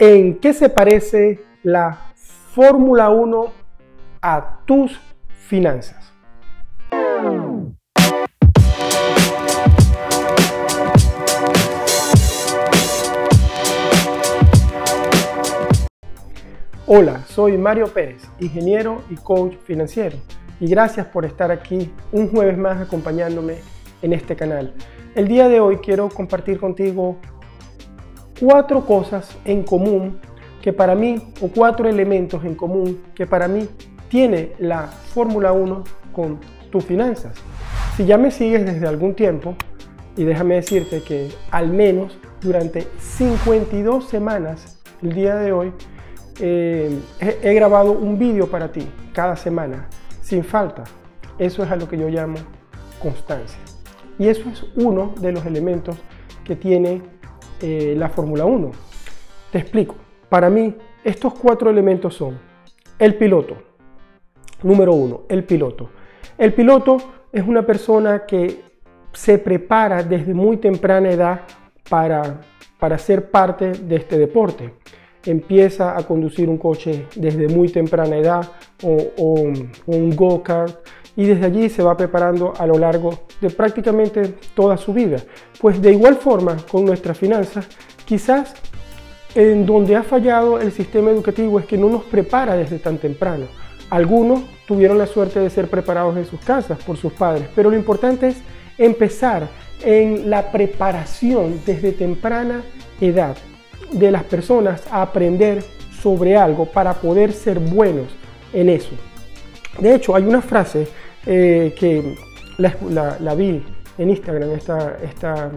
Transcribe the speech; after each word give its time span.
¿En 0.00 0.40
qué 0.40 0.52
se 0.52 0.68
parece 0.68 1.38
la 1.62 2.00
Fórmula 2.50 3.10
1 3.10 3.52
a 4.20 4.58
tus 4.66 5.00
finanzas? 5.46 6.12
Hola, 16.86 17.22
soy 17.28 17.56
Mario 17.56 17.86
Pérez, 17.86 18.28
ingeniero 18.40 19.02
y 19.10 19.14
coach 19.14 19.54
financiero, 19.64 20.16
y 20.58 20.66
gracias 20.66 21.06
por 21.06 21.24
estar 21.24 21.52
aquí 21.52 21.92
un 22.10 22.28
jueves 22.30 22.58
más 22.58 22.82
acompañándome 22.82 23.58
en 24.02 24.12
este 24.12 24.34
canal. 24.34 24.74
El 25.14 25.28
día 25.28 25.48
de 25.48 25.60
hoy 25.60 25.76
quiero 25.76 26.08
compartir 26.08 26.58
contigo 26.58 27.18
cuatro 28.40 28.84
cosas 28.86 29.36
en 29.44 29.62
común 29.62 30.18
que 30.62 30.72
para 30.72 30.94
mí, 30.94 31.32
o 31.40 31.48
cuatro 31.48 31.88
elementos 31.88 32.44
en 32.44 32.54
común 32.54 33.02
que 33.14 33.26
para 33.26 33.48
mí 33.48 33.68
tiene 34.08 34.52
la 34.58 34.86
Fórmula 34.86 35.52
1 35.52 35.84
con 36.12 36.38
tus 36.70 36.84
finanzas. 36.84 37.36
Si 37.96 38.06
ya 38.06 38.16
me 38.16 38.30
sigues 38.30 38.64
desde 38.64 38.86
algún 38.86 39.14
tiempo, 39.14 39.54
y 40.16 40.24
déjame 40.24 40.56
decirte 40.56 41.02
que 41.02 41.30
al 41.50 41.70
menos 41.70 42.16
durante 42.40 42.86
52 42.98 44.08
semanas, 44.08 44.80
el 45.02 45.12
día 45.12 45.36
de 45.36 45.52
hoy, 45.52 45.72
eh, 46.40 46.98
he, 47.20 47.54
grabado 47.54 47.92
un 47.92 48.18
vídeo 48.18 48.48
para 48.48 48.70
ti 48.72 48.88
cada 49.12 49.36
semana, 49.36 49.88
sin 50.22 50.44
falta. 50.44 50.84
Eso 51.38 51.62
es 51.62 51.70
a 51.70 51.76
lo 51.76 51.88
que 51.88 51.98
yo 51.98 52.08
llamo 52.08 52.36
constancia. 53.00 53.58
Y 54.18 54.28
eso 54.28 54.48
es 54.48 54.64
uno 54.76 55.14
de 55.20 55.32
los 55.32 55.44
elementos 55.46 55.96
que 56.44 56.56
tiene 56.56 57.02
eh, 57.66 57.94
la 57.96 58.10
Fórmula 58.10 58.44
1. 58.44 58.70
Te 59.50 59.58
explico. 59.58 59.94
Para 60.28 60.50
mí, 60.50 60.74
estos 61.02 61.32
cuatro 61.32 61.70
elementos 61.70 62.14
son 62.14 62.38
el 62.98 63.14
piloto. 63.14 63.56
Número 64.62 64.92
uno, 64.92 65.22
el 65.30 65.44
piloto. 65.44 65.88
El 66.36 66.52
piloto 66.52 66.98
es 67.32 67.42
una 67.42 67.64
persona 67.64 68.26
que 68.26 68.60
se 69.14 69.38
prepara 69.38 70.02
desde 70.02 70.34
muy 70.34 70.58
temprana 70.58 71.10
edad 71.10 71.40
para, 71.88 72.42
para 72.78 72.98
ser 72.98 73.30
parte 73.30 73.72
de 73.72 73.96
este 73.96 74.18
deporte. 74.18 74.74
Empieza 75.24 75.96
a 75.96 76.02
conducir 76.02 76.50
un 76.50 76.58
coche 76.58 77.06
desde 77.16 77.48
muy 77.48 77.70
temprana 77.70 78.18
edad 78.18 78.52
o, 78.82 78.98
o 79.16 79.52
un 79.86 80.14
go-kart 80.14 80.86
y 81.16 81.26
desde 81.26 81.46
allí 81.46 81.68
se 81.68 81.82
va 81.82 81.96
preparando 81.96 82.52
a 82.58 82.66
lo 82.66 82.78
largo 82.78 83.20
de 83.40 83.50
prácticamente 83.50 84.34
toda 84.54 84.76
su 84.76 84.92
vida. 84.92 85.18
Pues 85.60 85.80
de 85.80 85.92
igual 85.92 86.16
forma 86.16 86.56
con 86.70 86.84
nuestras 86.84 87.16
finanzas, 87.16 87.66
quizás 88.04 88.54
en 89.34 89.66
donde 89.66 89.96
ha 89.96 90.02
fallado 90.02 90.60
el 90.60 90.72
sistema 90.72 91.10
educativo 91.10 91.58
es 91.58 91.66
que 91.66 91.78
no 91.78 91.88
nos 91.88 92.04
prepara 92.04 92.56
desde 92.56 92.78
tan 92.78 92.98
temprano. 92.98 93.46
Algunos 93.90 94.42
tuvieron 94.66 94.98
la 94.98 95.06
suerte 95.06 95.40
de 95.40 95.50
ser 95.50 95.68
preparados 95.68 96.16
en 96.16 96.24
sus 96.24 96.40
casas 96.40 96.82
por 96.82 96.96
sus 96.96 97.12
padres, 97.12 97.48
pero 97.54 97.70
lo 97.70 97.76
importante 97.76 98.28
es 98.28 98.36
empezar 98.78 99.48
en 99.82 100.30
la 100.30 100.50
preparación 100.50 101.60
desde 101.66 101.92
temprana 101.92 102.62
edad 103.00 103.36
de 103.92 104.10
las 104.10 104.24
personas 104.24 104.82
a 104.90 105.02
aprender 105.02 105.62
sobre 106.00 106.36
algo 106.36 106.66
para 106.66 106.94
poder 106.94 107.32
ser 107.32 107.58
buenos 107.58 108.08
en 108.52 108.68
eso. 108.68 108.90
De 109.78 109.94
hecho, 109.94 110.14
hay 110.14 110.24
una 110.24 110.40
frase 110.40 110.86
eh, 111.26 111.74
que 111.78 112.16
la, 112.58 113.34
vi 113.34 113.62
en 113.98 114.10
Instagram 114.10 114.50
esta, 114.52 115.50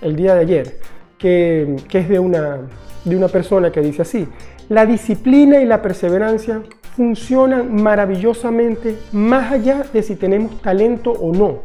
el 0.00 0.16
día 0.16 0.34
de 0.34 0.40
ayer, 0.40 0.78
que, 1.18 1.76
es 1.92 2.08
de 2.08 2.18
una, 2.18 2.60
de 3.04 3.16
una 3.16 3.28
persona 3.28 3.70
que 3.70 3.80
dice 3.80 4.02
así, 4.02 4.26
la 4.68 4.86
disciplina 4.86 5.60
y 5.60 5.66
la 5.66 5.82
perseverancia 5.82 6.62
funcionan 6.96 7.74
maravillosamente 7.74 8.96
más 9.12 9.52
allá 9.52 9.84
de 9.92 10.02
si 10.02 10.16
tenemos 10.16 10.60
talento 10.60 11.12
o 11.12 11.32
no. 11.32 11.62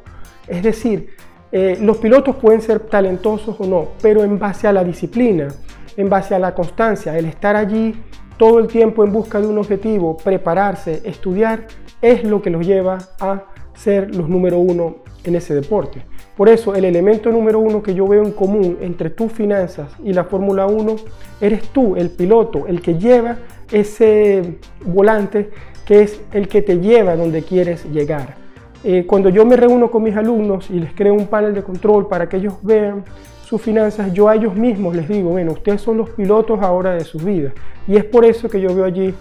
Es 0.48 0.64
decir, 0.64 1.10
eh, 1.52 1.78
los 1.82 1.98
pilotos 1.98 2.36
pueden 2.38 2.62
ser 2.62 2.80
talentosos 2.82 3.56
o 3.60 3.66
no, 3.66 3.90
pero 4.02 4.24
en 4.24 4.38
base 4.38 4.68
a 4.68 4.74
la 4.74 4.84
disciplina, 4.84 5.48
en 5.96 6.10
base 6.10 6.36
a 6.36 6.40
la 6.40 6.54
constancia, 6.54 7.18
el 7.18 7.26
estar 7.26 7.56
allí 7.56 7.96
todo 8.38 8.60
el 8.60 8.68
tiempo 8.68 9.04
en 9.04 9.12
busca 9.12 9.42
de 9.42 9.48
un 9.48 9.58
objetivo, 9.58 10.16
prepararse, 10.18 11.02
estudiar, 11.04 11.68
es 12.02 12.24
lo 12.24 12.42
que 12.42 12.50
los 12.50 12.66
lleva 12.66 12.98
a 13.20 13.44
ser 13.74 14.16
los 14.16 14.30
número 14.30 14.60
uno 14.60 14.98
en 15.24 15.36
ese 15.36 15.54
deporte. 15.54 16.04
Por 16.36 16.50
eso 16.50 16.76
el 16.76 16.86
elemento 16.86 17.32
número 17.32 17.60
uno 17.60 17.82
que 17.82 17.94
yo 17.94 18.08
veo 18.08 18.24
en 18.24 18.32
común 18.32 18.78
entre 18.82 19.10
tus 19.10 19.32
finanzas 19.32 19.92
y 20.04 20.14
la 20.14 20.24
Fórmula 20.24 20.68
1 20.68 20.96
eres 21.42 21.70
tú, 21.70 21.96
el 21.96 22.10
piloto, 22.10 22.68
el 22.68 22.82
que 22.82 22.98
lleva 22.98 23.38
ese 23.72 24.60
volante 24.86 25.50
que 25.86 26.02
es 26.02 26.22
el 26.34 26.48
que 26.48 26.62
te 26.62 26.80
lleva 26.80 27.16
donde 27.16 27.44
quieres 27.44 27.86
llegar. 27.86 28.36
Eh, 28.84 29.06
cuando 29.08 29.30
yo 29.30 29.46
me 29.46 29.56
reúno 29.56 29.90
con 29.90 30.04
mis 30.04 30.16
alumnos 30.16 30.70
y 30.70 30.80
les 30.80 30.94
creo 30.94 31.14
un 31.14 31.28
panel 31.28 31.54
de 31.54 31.64
control 31.64 32.08
para 32.08 32.30
que 32.30 32.38
ellos 32.38 32.56
vean 32.62 33.04
sus 33.44 33.62
finanzas, 33.62 34.14
yo 34.14 34.28
a 34.28 34.36
ellos 34.36 34.56
mismos 34.56 34.96
les 34.96 35.08
digo, 35.08 35.30
bueno, 35.30 35.54
ustedes 35.54 35.82
son 35.82 35.98
los 35.98 36.10
pilotos 36.10 36.62
ahora 36.62 36.94
de 36.94 37.06
sus 37.06 37.24
vidas. 37.24 37.54
Y 37.88 37.96
es 37.96 38.04
por 38.04 38.26
eso 38.26 38.50
que 38.50 38.60
yo 38.60 38.76
veo 38.76 38.86
allí 38.86 39.14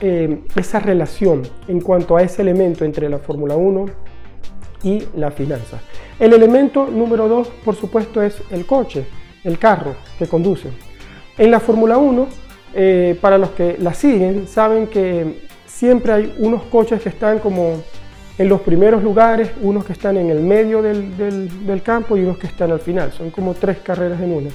eh, 0.00 0.42
esa 0.54 0.78
relación 0.78 1.42
en 1.66 1.80
cuanto 1.80 2.16
a 2.16 2.22
ese 2.22 2.42
elemento 2.42 2.84
entre 2.84 3.08
la 3.08 3.18
Fórmula 3.18 3.56
1 3.56 3.86
y 4.84 5.02
la 5.16 5.32
finanza. 5.32 5.80
El 6.20 6.32
elemento 6.32 6.86
número 6.86 7.28
2, 7.28 7.48
por 7.64 7.74
supuesto, 7.74 8.22
es 8.22 8.40
el 8.50 8.64
coche, 8.64 9.06
el 9.42 9.58
carro 9.58 9.96
que 10.18 10.28
conduce. 10.28 10.68
En 11.36 11.50
la 11.50 11.58
Fórmula 11.58 11.98
1, 11.98 12.28
eh, 12.74 13.18
para 13.20 13.38
los 13.38 13.50
que 13.50 13.76
la 13.80 13.92
siguen, 13.92 14.46
saben 14.46 14.86
que 14.86 15.48
siempre 15.66 16.12
hay 16.12 16.34
unos 16.38 16.62
coches 16.64 17.02
que 17.02 17.08
están 17.08 17.40
como 17.40 17.82
en 18.38 18.48
los 18.48 18.60
primeros 18.60 19.02
lugares, 19.02 19.50
unos 19.62 19.84
que 19.84 19.94
están 19.94 20.16
en 20.16 20.30
el 20.30 20.40
medio 20.40 20.80
del, 20.80 21.82
campo 21.82 22.16
y 22.16 22.20
unos 22.20 22.38
que 22.38 22.46
están 22.46 22.70
al 22.70 22.80
final. 22.80 23.10
Son 23.10 23.30
como 23.30 23.54
tres 23.54 23.78
carreras 23.78 24.20
en 24.20 24.32
una. 24.32 24.50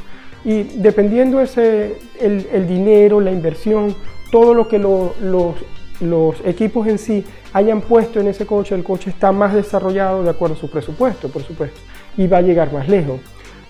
Y 0.46 0.64
dependiendo 0.64 1.42
ese, 1.42 1.98
el 2.20 2.68
dinero, 2.68 3.20
la 3.20 3.32
inversión 3.32 3.94
todo 4.34 4.56
lo 4.56 4.68
que 4.68 4.80
los, 4.80 6.36
equipos 6.44 6.88
en 6.88 6.98
sí 6.98 7.24
hayan 7.54 7.82
puesto 7.82 8.20
en 8.20 8.28
ese 8.28 8.48
coche, 8.48 8.74
el 8.74 8.84
coche 8.84 9.12
está 9.12 9.32
más 9.32 9.54
desarrollado 9.54 10.24
de 10.24 10.32
acuerdo 10.32 10.56
a 10.56 10.58
su 10.58 10.72
presupuesto, 10.72 11.30
por 11.30 11.44
supuesto, 11.44 11.80
y 12.18 12.26
va 12.26 12.38
a 12.40 12.42
llegar 12.42 12.74
más 12.74 12.90
lejos. 12.90 13.20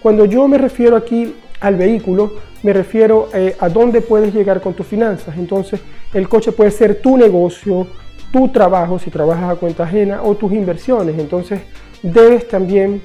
Cuando 0.01 0.23
yo 0.23 0.47
me 0.47 0.57
refiero 0.57 0.95
aquí 0.95 1.35
al 1.59 1.75
vehículo, 1.75 2.35
me 2.63 2.71
refiero 2.71 3.27
eh, 3.33 3.57
a 3.59 3.67
dónde 3.67 3.99
puedes 3.99 4.33
llegar 4.33 4.61
con 4.61 4.73
tus 4.73 4.87
finanzas. 4.87 5.35
Entonces, 5.37 5.81
el 6.13 6.29
coche 6.29 6.53
puede 6.53 6.71
ser 6.71 7.01
tu 7.01 7.17
negocio, 7.17 7.85
tu 8.31 8.47
trabajo, 8.47 8.99
si 8.99 9.11
trabajas 9.11 9.51
a 9.51 9.55
cuenta 9.57 9.83
ajena, 9.83 10.23
o 10.23 10.35
tus 10.35 10.53
inversiones. 10.53 11.19
Entonces, 11.19 11.59
debes 12.01 12.47
también 12.47 13.01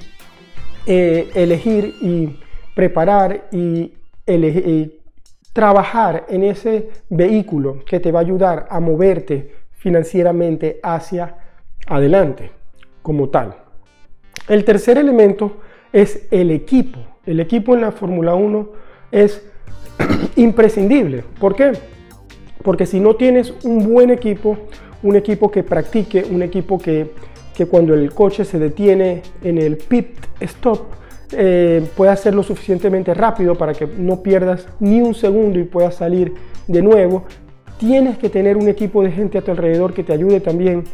eh, 0.87 1.29
elegir 1.35 1.97
y 2.01 2.39
preparar 2.77 3.49
y, 3.51 3.95
elegir, 4.29 4.98
trabajar 5.53 6.27
en 6.29 6.45
ese 6.45 6.91
vehículo 7.09 7.85
que 7.85 8.01
te 8.01 8.13
va 8.13 8.21
a 8.21 8.23
ayudar 8.23 8.67
a 8.71 8.81
moverte 8.81 9.53
financieramente 9.73 10.81
hacia 10.83 11.37
adelante 11.87 12.51
como 13.03 13.29
tal. 13.29 13.55
El 14.49 14.65
tercer 14.65 14.99
elemento 14.99 15.59
es 15.93 16.27
el 16.31 16.51
equipo. 16.51 17.01
El 17.27 17.41
equipo 17.41 17.75
en 17.75 17.83
la 17.83 17.93
Fórmula 17.93 18.35
1 18.35 18.69
es 19.11 19.43
imprescindible. 20.37 21.25
¿Por 21.39 21.55
qué? 21.55 21.73
Porque 22.63 22.87
si 22.87 23.01
no 23.01 23.17
tienes 23.17 23.53
un 23.65 23.93
buen 23.93 24.11
equipo, 24.11 24.59
un 25.03 25.17
equipo 25.17 25.51
que 25.51 25.63
practique, 25.63 26.25
un 26.25 26.43
equipo 26.43 26.79
que, 26.79 27.13
que 27.55 27.67
cuando 27.67 27.95
el 27.95 28.13
coche 28.13 28.45
se 28.45 28.59
detiene 28.59 29.23
en 29.43 29.59
el 29.59 29.77
pit 29.77 30.09
stop, 30.41 30.81
eh, 31.33 31.87
pueda 31.97 32.17
ser 32.17 32.35
lo 32.35 32.43
suficientemente 32.43 33.13
rápido 33.15 33.55
para 33.55 33.75
que 33.75 33.87
no 33.87 34.23
pierdas 34.23 34.67
ni 34.81 35.01
un 35.01 35.15
segundo 35.15 35.59
y 35.59 35.65
puedas 35.65 35.97
salir 35.97 36.35
de 36.67 36.83
nuevo. 36.83 37.25
Tienes 37.79 38.19
que 38.19 38.29
tener 38.29 38.57
un 38.57 38.69
equipo 38.69 39.03
de 39.03 39.13
gente 39.13 39.39
a 39.39 39.43
tu 39.43 39.51
alrededor 39.51 39.95
que 39.95 40.03
te 40.03 40.13
ayude 40.13 40.41
también 40.41 40.85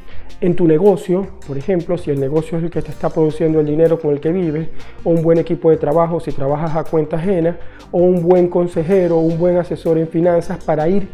en 0.41 0.57
tu 0.57 0.67
negocio, 0.67 1.27
por 1.47 1.57
ejemplo, 1.57 1.97
si 1.97 2.11
el 2.11 2.21
negocio 2.21 2.59
es 2.59 2.65
el 2.65 2.71
que 2.71 2.83
te 2.83 2.91
está 2.91 3.09
produciendo 3.09 3.61
el 3.61 3.67
dinero 3.67 3.99
con 3.99 4.11
el 4.11 4.21
que 4.21 4.31
vives, 4.31 4.69
o 5.03 5.11
un 5.11 5.23
buen 5.23 5.39
equipo 5.39 5.71
de 5.71 5.79
trabajo 5.79 6.21
si 6.21 6.33
trabajas 6.33 6.77
a 6.77 6.85
cuenta 6.85 7.17
ajena, 7.17 7.57
o 7.93 7.99
un 7.99 8.23
buen 8.23 8.49
consejero, 8.49 9.19
un 9.19 9.39
buen 9.39 9.57
asesor 9.57 9.97
en 9.97 10.09
finanzas 10.09 10.63
para 10.63 10.89
ir 10.89 11.09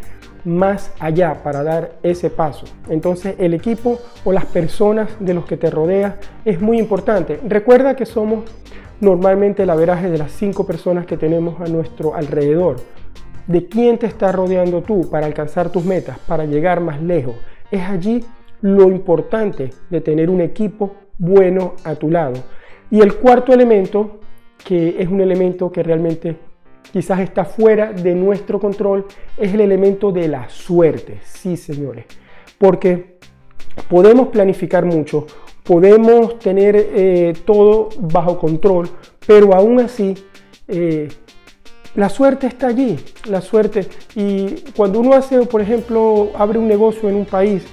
más 0.44 0.92
allá, 0.98 1.42
para 1.42 1.62
dar 1.62 1.92
ese 2.02 2.30
paso. 2.30 2.64
Entonces 2.88 3.34
el 3.38 3.54
equipo 3.54 4.00
o 4.24 4.32
las 4.32 4.46
personas 4.46 5.10
de 5.20 5.34
los 5.34 5.44
que 5.44 5.56
te 5.56 5.70
rodeas 5.70 6.14
es 6.44 6.60
muy 6.60 6.78
importante. 6.78 7.38
Recuerda 7.46 7.94
que 7.94 8.06
somos 8.06 8.44
normalmente 9.00 9.62
el 9.62 9.70
averaje 9.70 10.10
de 10.10 10.18
las 10.18 10.32
cinco 10.32 10.66
personas 10.66 11.06
que 11.06 11.16
tenemos 11.16 11.60
a 11.60 11.64
nuestro 11.64 12.14
alrededor. 12.14 12.76
¿De 13.46 13.66
quién 13.66 13.98
te 13.98 14.06
está 14.06 14.30
rodeando 14.30 14.82
tú 14.82 15.08
para 15.10 15.26
alcanzar 15.26 15.70
tus 15.70 15.84
metas, 15.84 16.18
para 16.20 16.44
llegar 16.44 16.80
más 16.80 17.02
lejos? 17.02 17.34
Es 17.70 17.82
allí 17.82 18.24
lo 18.60 18.90
importante 18.90 19.70
de 19.88 20.00
tener 20.00 20.30
un 20.30 20.40
equipo 20.40 20.94
bueno 21.18 21.74
a 21.84 21.94
tu 21.94 22.10
lado. 22.10 22.34
Y 22.90 23.00
el 23.00 23.14
cuarto 23.16 23.52
elemento, 23.52 24.20
que 24.64 24.96
es 24.98 25.08
un 25.08 25.20
elemento 25.20 25.72
que 25.72 25.82
realmente 25.82 26.36
quizás 26.92 27.20
está 27.20 27.44
fuera 27.44 27.92
de 27.92 28.14
nuestro 28.14 28.60
control, 28.60 29.06
es 29.36 29.54
el 29.54 29.60
elemento 29.60 30.12
de 30.12 30.28
la 30.28 30.48
suerte. 30.48 31.20
Sí, 31.24 31.56
señores. 31.56 32.04
Porque 32.58 33.18
podemos 33.88 34.28
planificar 34.28 34.84
mucho, 34.84 35.26
podemos 35.64 36.38
tener 36.38 36.76
eh, 36.76 37.34
todo 37.44 37.90
bajo 37.98 38.38
control, 38.38 38.88
pero 39.26 39.54
aún 39.54 39.80
así 39.80 40.14
eh, 40.68 41.08
la 41.94 42.08
suerte 42.08 42.46
está 42.46 42.68
allí, 42.68 42.98
la 43.28 43.40
suerte. 43.40 43.86
Y 44.14 44.64
cuando 44.76 45.00
uno 45.00 45.14
hace, 45.14 45.40
por 45.46 45.60
ejemplo, 45.60 46.30
abre 46.36 46.58
un 46.58 46.68
negocio 46.68 47.08
en 47.08 47.16
un 47.16 47.26
país, 47.26 47.64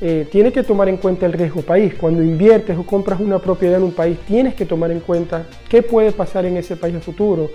eh, 0.00 0.28
tiene 0.30 0.52
que 0.52 0.62
tomar 0.62 0.88
en 0.88 0.98
cuenta 0.98 1.24
el 1.24 1.32
riesgo 1.32 1.62
país. 1.62 1.94
Cuando 1.94 2.22
inviertes 2.22 2.76
o 2.76 2.84
compras 2.84 3.20
una 3.20 3.38
propiedad 3.38 3.76
en 3.78 3.84
un 3.84 3.92
país, 3.92 4.18
tienes 4.26 4.54
que 4.54 4.66
tomar 4.66 4.90
en 4.90 5.00
cuenta 5.00 5.46
qué 5.68 5.82
puede 5.82 6.12
pasar 6.12 6.44
en 6.44 6.56
ese 6.56 6.76
país 6.76 6.96
a 6.96 7.00
futuro. 7.00 7.50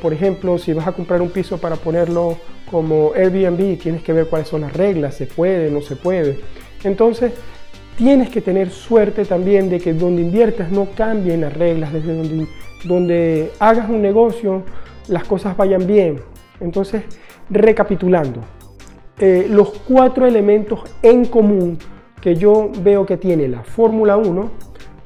Por 0.00 0.12
ejemplo, 0.12 0.56
si 0.56 0.72
vas 0.72 0.86
a 0.86 0.92
comprar 0.92 1.20
un 1.20 1.30
piso 1.30 1.58
para 1.58 1.76
ponerlo 1.76 2.38
como 2.70 3.12
Airbnb, 3.12 3.78
tienes 3.78 4.02
que 4.02 4.12
ver 4.12 4.28
cuáles 4.28 4.48
son 4.48 4.60
las 4.60 4.72
reglas, 4.72 5.16
se 5.16 5.26
puede, 5.26 5.70
no 5.70 5.80
se 5.80 5.96
puede. 5.96 6.38
Entonces, 6.84 7.32
tienes 7.98 8.30
que 8.30 8.40
tener 8.40 8.70
suerte 8.70 9.24
también 9.24 9.68
de 9.68 9.80
que 9.80 9.92
donde 9.92 10.22
inviertas 10.22 10.70
no 10.70 10.86
cambien 10.94 11.40
las 11.40 11.52
reglas, 11.52 11.92
desde 11.92 12.46
donde, 12.84 13.50
hagas 13.58 13.90
un 13.90 14.00
negocio, 14.00 14.62
las 15.08 15.24
cosas 15.24 15.56
vayan 15.56 15.84
bien. 15.84 16.20
Entonces, 16.60 17.02
recapitulando, 17.50 18.40
eh, 19.18 19.48
los 19.50 19.70
cuatro 19.80 20.26
elementos 20.26 20.82
en 21.02 21.24
común 21.24 21.76
que 22.20 22.36
yo 22.36 22.70
veo 22.82 23.04
que 23.04 23.16
tiene 23.16 23.48
la 23.48 23.64
Fórmula 23.64 24.16
1. 24.16 24.48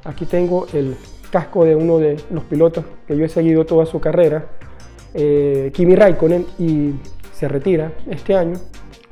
Aquí 0.05 0.27
tengo 0.27 0.67
el 0.75 0.95
casco 1.31 1.65
de 1.65 1.75
uno 1.75 1.99
de 1.99 2.19
los 2.31 2.45
pilotos 2.45 2.85
que 3.07 3.17
yo 3.17 3.25
he 3.25 3.29
seguido 3.31 3.65
toda 3.65 3.87
su 3.87 4.01
carrera, 4.01 4.49
eh, 5.15 5.71
Kimi 5.73 5.95
Raikkonen, 5.95 6.45
y 6.59 6.93
se 7.33 7.49
retira 7.49 7.91
este 8.11 8.35
año. 8.35 8.59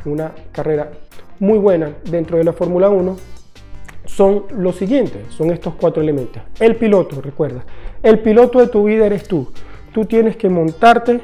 Una 0.04 0.32
carrera 0.52 0.90
muy 1.38 1.58
buena 1.58 1.94
dentro 2.10 2.36
de 2.36 2.44
la 2.44 2.52
Fórmula 2.52 2.90
1. 2.90 3.39
Son 4.20 4.44
los 4.54 4.76
siguientes, 4.76 5.22
son 5.30 5.50
estos 5.50 5.76
cuatro 5.80 6.02
elementos. 6.02 6.42
El 6.58 6.76
piloto, 6.76 7.22
recuerda, 7.22 7.64
el 8.02 8.18
piloto 8.18 8.58
de 8.58 8.66
tu 8.66 8.84
vida 8.84 9.06
eres 9.06 9.26
tú. 9.26 9.48
Tú 9.94 10.04
tienes 10.04 10.36
que 10.36 10.50
montarte 10.50 11.22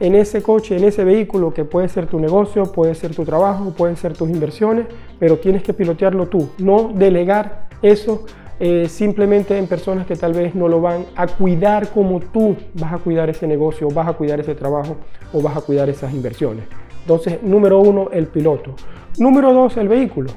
en 0.00 0.16
ese 0.16 0.42
coche, 0.42 0.76
en 0.76 0.82
ese 0.82 1.04
vehículo 1.04 1.54
que 1.54 1.64
puede 1.64 1.88
ser 1.88 2.08
tu 2.08 2.18
negocio, 2.18 2.72
puede 2.72 2.96
ser 2.96 3.14
tu 3.14 3.24
trabajo, 3.24 3.72
pueden 3.74 3.96
ser 3.96 4.14
tus 4.14 4.28
inversiones, 4.28 4.86
pero 5.20 5.38
tienes 5.38 5.62
que 5.62 5.72
pilotearlo 5.72 6.26
tú, 6.26 6.48
no 6.58 6.90
delegar 6.92 7.68
eso 7.80 8.24
eh, 8.58 8.88
simplemente 8.88 9.56
en 9.56 9.68
personas 9.68 10.04
que 10.04 10.16
tal 10.16 10.32
vez 10.32 10.52
no 10.56 10.66
lo 10.66 10.80
van 10.80 11.04
a 11.14 11.28
cuidar 11.28 11.90
como 11.90 12.18
tú 12.18 12.56
vas 12.74 12.92
a 12.92 12.98
cuidar 12.98 13.30
ese 13.30 13.46
negocio, 13.46 13.86
vas 13.86 14.08
a 14.08 14.14
cuidar 14.14 14.40
ese 14.40 14.56
trabajo 14.56 14.96
o 15.32 15.40
vas 15.40 15.56
a 15.56 15.60
cuidar 15.60 15.88
esas 15.88 16.12
inversiones. 16.12 16.64
Entonces, 17.02 17.40
número 17.40 17.78
uno, 17.78 18.08
el 18.12 18.26
piloto. 18.26 18.74
Número 19.16 19.52
dos, 19.52 19.76
el 19.76 19.86
vehículo, 19.86 20.32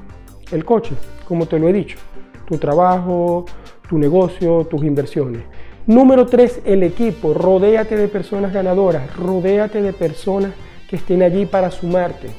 el 0.52 0.66
coche, 0.66 0.96
como 1.28 1.46
te 1.46 1.60
lo 1.60 1.68
he 1.68 1.74
dicho, 1.74 1.98
tu 2.48 2.58
trabajo, 2.58 3.46
tu 3.90 3.98
negocio, 3.98 4.66
tus 4.66 4.84
inversiones. 4.84 5.42
Número 5.88 6.26
tres, 6.26 6.62
el 6.66 6.84
equipo. 6.84 7.34
Rodéate 7.34 7.96
de 7.96 8.08
personas 8.08 8.52
ganadoras, 8.52 9.16
rodéate 9.16 9.82
de 9.82 9.94
personas 9.94 10.52
que 10.90 10.96
estén 10.96 11.22
allí 11.22 11.46
para 11.46 11.70
sumarte, 11.70 12.30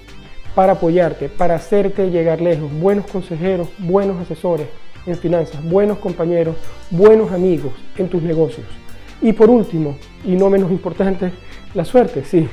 para 0.54 0.72
apoyarte, 0.72 1.28
para 1.28 1.54
hacerte 1.54 2.10
llegar 2.10 2.40
lejos. 2.40 2.70
Buenos 2.80 3.06
consejeros, 3.06 3.68
buenos 3.78 4.20
asesores 4.20 4.66
en 5.06 5.16
finanzas, 5.16 5.62
buenos 5.62 5.98
compañeros, 5.98 6.56
buenos 6.90 7.30
amigos 7.30 7.72
en 7.96 8.08
tus 8.08 8.22
negocios. 8.22 8.66
Y 9.22 9.32
por 9.32 9.48
último, 9.48 9.96
y 10.24 10.34
no 10.34 10.50
menos 10.50 10.70
importante, 10.70 11.30
la 11.74 11.84
suerte. 11.84 12.24
Sí, 12.24 12.48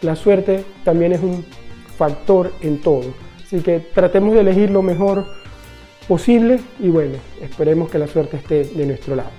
la 0.00 0.14
suerte 0.14 0.64
también 0.84 1.12
es 1.12 1.22
un 1.22 1.44
factor 1.96 2.52
en 2.60 2.80
todo. 2.80 3.25
Así 3.46 3.60
que 3.60 3.78
tratemos 3.78 4.34
de 4.34 4.40
elegir 4.40 4.70
lo 4.70 4.82
mejor 4.82 5.24
posible 6.08 6.60
y 6.80 6.88
bueno, 6.88 7.14
esperemos 7.40 7.88
que 7.88 7.98
la 7.98 8.08
suerte 8.08 8.38
esté 8.38 8.64
de 8.64 8.86
nuestro 8.86 9.14
lado. 9.14 9.30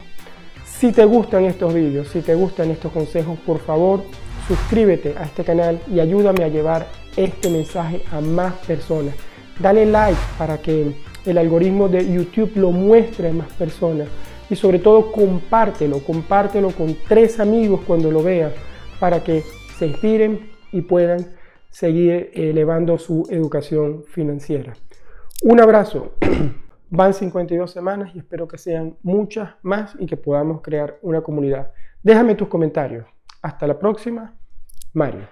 Si 0.65 0.91
te 0.93 1.03
gustan 1.03 1.43
estos 1.45 1.73
vídeos, 1.73 2.07
si 2.07 2.21
te 2.21 2.33
gustan 2.33 2.71
estos 2.71 2.91
consejos, 2.91 3.37
por 3.45 3.59
favor 3.59 4.03
suscríbete 4.47 5.15
a 5.17 5.23
este 5.23 5.43
canal 5.43 5.81
y 5.93 5.99
ayúdame 5.99 6.45
a 6.45 6.47
llevar 6.47 6.87
este 7.17 7.49
mensaje 7.49 8.01
a 8.11 8.21
más 8.21 8.53
personas. 8.65 9.13
Dale 9.59 9.85
like 9.85 10.19
para 10.37 10.59
que 10.59 10.93
el 11.25 11.37
algoritmo 11.37 11.89
de 11.89 12.09
YouTube 12.09 12.51
lo 12.55 12.71
muestre 12.71 13.29
a 13.29 13.33
más 13.33 13.51
personas. 13.53 14.07
Y 14.49 14.55
sobre 14.55 14.79
todo 14.79 15.11
compártelo, 15.11 15.99
compártelo 15.99 16.69
con 16.71 16.95
tres 17.09 17.41
amigos 17.41 17.81
cuando 17.85 18.09
lo 18.09 18.23
vean 18.23 18.53
para 18.99 19.21
que 19.21 19.43
se 19.77 19.87
inspiren 19.87 20.49
y 20.71 20.81
puedan 20.81 21.36
seguir 21.69 22.31
elevando 22.33 22.97
su 22.97 23.27
educación 23.29 24.03
financiera. 24.03 24.73
Un 25.41 25.61
abrazo. 25.61 26.13
Van 26.89 27.13
52 27.13 27.69
semanas 27.69 28.15
y 28.15 28.19
espero 28.19 28.47
que 28.47 28.57
sean 28.57 28.97
muchas 29.03 29.55
más 29.61 29.95
y 29.99 30.05
que 30.05 30.15
podamos 30.15 30.61
crear 30.61 30.97
una 31.01 31.21
comunidad. 31.21 31.71
Déjame 32.01 32.35
tus 32.35 32.47
comentarios. 32.47 33.05
Hasta 33.41 33.67
la 33.67 33.77
próxima. 33.77 34.33
Mario. 34.93 35.27